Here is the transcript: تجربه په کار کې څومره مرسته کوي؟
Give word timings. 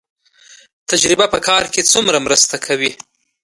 تجربه 0.89 1.25
په 1.33 1.39
کار 1.47 1.63
کې 1.73 1.81
څومره 1.91 2.17
مرسته 2.25 2.55
کوي؟ 2.65 2.91